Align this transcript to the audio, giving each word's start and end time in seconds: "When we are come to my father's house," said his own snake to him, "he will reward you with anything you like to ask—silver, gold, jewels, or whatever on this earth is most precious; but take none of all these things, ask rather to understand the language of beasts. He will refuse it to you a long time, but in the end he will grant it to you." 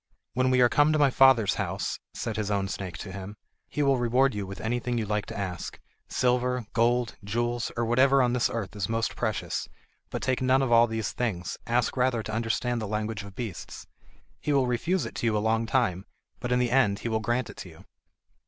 "When 0.33 0.49
we 0.49 0.61
are 0.61 0.67
come 0.67 0.91
to 0.93 0.97
my 0.97 1.11
father's 1.11 1.53
house," 1.61 1.99
said 2.15 2.35
his 2.35 2.49
own 2.49 2.67
snake 2.67 2.97
to 2.97 3.11
him, 3.11 3.37
"he 3.69 3.83
will 3.83 3.99
reward 3.99 4.33
you 4.33 4.47
with 4.47 4.59
anything 4.59 4.97
you 4.97 5.05
like 5.05 5.27
to 5.27 5.37
ask—silver, 5.37 6.65
gold, 6.73 7.17
jewels, 7.23 7.71
or 7.77 7.85
whatever 7.85 8.23
on 8.23 8.33
this 8.33 8.49
earth 8.49 8.75
is 8.75 8.89
most 8.89 9.15
precious; 9.15 9.69
but 10.09 10.23
take 10.23 10.41
none 10.41 10.63
of 10.63 10.71
all 10.71 10.87
these 10.87 11.11
things, 11.11 11.59
ask 11.67 11.95
rather 11.95 12.23
to 12.23 12.33
understand 12.33 12.81
the 12.81 12.87
language 12.87 13.21
of 13.21 13.35
beasts. 13.35 13.85
He 14.39 14.51
will 14.51 14.65
refuse 14.65 15.05
it 15.05 15.13
to 15.17 15.27
you 15.27 15.37
a 15.37 15.37
long 15.37 15.67
time, 15.67 16.07
but 16.39 16.51
in 16.51 16.57
the 16.57 16.71
end 16.71 16.97
he 17.05 17.07
will 17.07 17.19
grant 17.19 17.51
it 17.51 17.57
to 17.57 17.69
you." 17.69 17.85